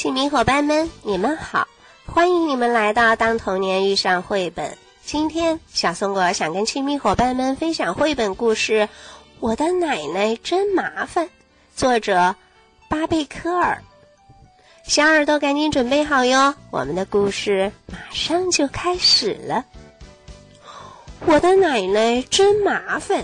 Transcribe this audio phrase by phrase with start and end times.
[0.00, 1.68] 亲密伙伴们，你们好！
[2.06, 4.70] 欢迎你们来到《当童年遇上绘本》。
[5.04, 8.84] 今天，小松果想跟亲密伙伴们分享绘本故事
[9.40, 11.26] 《我的奶奶真麻烦》，
[11.76, 12.34] 作者
[12.88, 13.82] 巴贝科尔。
[14.84, 19.66] 小耳朵赶紧准备好哟，我们的故事马上就开始了。
[21.26, 23.22] 我的奶奶真麻烦。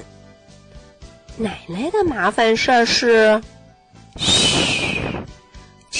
[1.39, 3.43] 奶奶的麻烦事儿是，
[4.17, 4.96] 嘘，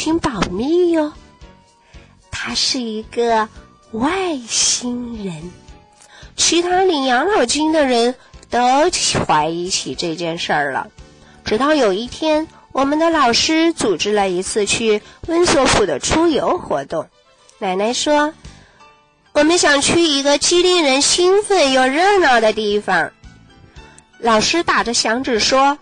[0.07, 1.13] 请保密哟。
[2.31, 3.49] 他是一个
[3.91, 5.51] 外星人，
[6.37, 8.15] 其他领养老金的人
[8.49, 8.89] 都
[9.27, 10.87] 怀疑起这件事儿了。
[11.45, 17.09] 直到有一天，我们的老师组织了一次去温索普的出游活动。
[17.59, 18.33] 奶奶说
[19.35, 23.11] ：“我们想去一个既令人兴奋又热闹的地方。”
[24.21, 25.77] 老师打着响指说：“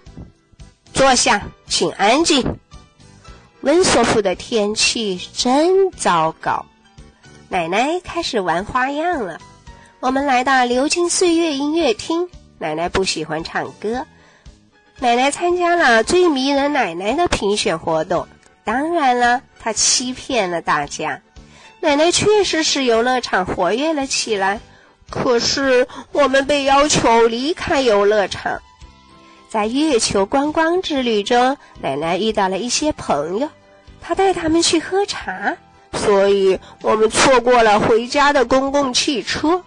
[0.94, 2.56] 坐下，请安静。”
[3.64, 6.66] 温索普的天气真糟糕。
[7.48, 9.40] 奶奶开始玩花样了。
[10.00, 12.28] 我们来到流金岁月音乐厅。
[12.58, 14.04] 奶奶不喜欢唱歌。
[14.98, 18.28] 奶奶参加了最迷人奶奶的评选活动。
[18.64, 21.22] 当然了，她欺骗了大家。
[21.80, 24.60] 奶奶确实使游乐场活跃了起来。
[25.08, 28.60] 可是我们被要求离开游乐场，
[29.54, 33.48] 在月球观光之旅中，奶奶遇到了一些朋友，
[34.00, 35.56] 她带他们去喝茶，
[35.92, 39.62] 所以我们错过了回家的公共汽车。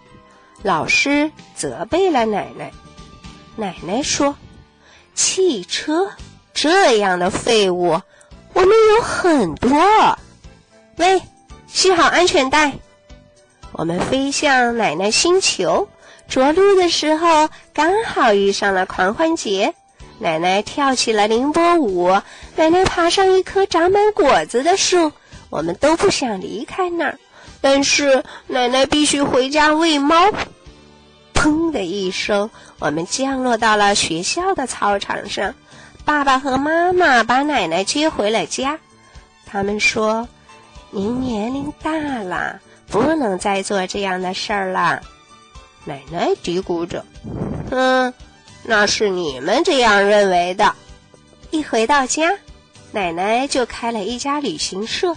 [0.61, 2.73] 老师责备了奶奶，
[3.55, 4.35] 奶奶说
[5.15, 6.11] ：“汽车
[6.53, 8.01] 这样的废物，
[8.51, 9.71] 我们有很多。”
[10.99, 11.21] 喂，
[11.65, 12.73] 系好安全带。
[13.77, 15.87] 我们飞向奶奶星球，
[16.27, 19.75] 着陆的时候刚好遇上了狂欢节。
[20.17, 22.09] 奶奶跳起了凌波舞，
[22.55, 25.11] 奶奶爬上一棵长满果子的树。
[25.51, 27.19] 我们都不想离开那儿，
[27.61, 30.15] 但是奶奶必须回家喂猫。
[31.35, 35.53] 砰的一声，我们降落到了学校的操场上。
[36.03, 38.79] 爸爸和妈妈把奶奶接回了家。
[39.45, 40.27] 他们说
[40.89, 42.59] ：“您年龄大了。”
[42.89, 45.01] 不能再做这样的事儿了，
[45.85, 47.03] 奶奶嘀咕着。
[47.69, 48.13] 嗯，
[48.63, 50.73] 那是你们这样认为的。
[51.51, 52.37] 一回到家，
[52.91, 55.15] 奶奶就开了一家旅行社，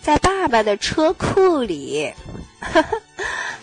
[0.00, 2.12] 在爸爸的车库里。
[2.60, 2.88] 哈 哈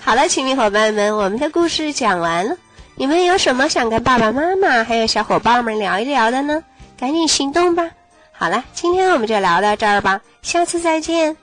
[0.02, 2.56] 好了，亲密伙伴们，我们的故事讲完了。
[2.96, 6.64] 你们有什么想跟爸爸妈妈还有小伙伴们聊一聊的呢？
[6.98, 7.90] 赶紧行动吧！
[8.32, 11.38] 好了，今天我们就聊到这儿吧，下次再见。